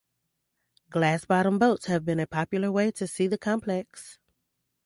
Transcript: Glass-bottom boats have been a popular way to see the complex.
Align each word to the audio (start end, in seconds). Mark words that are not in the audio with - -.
Glass-bottom 0.89 1.59
boats 1.59 1.85
have 1.85 2.03
been 2.03 2.19
a 2.19 2.25
popular 2.25 2.71
way 2.71 2.89
to 2.89 3.05
see 3.05 3.27
the 3.27 3.37
complex. 3.37 4.17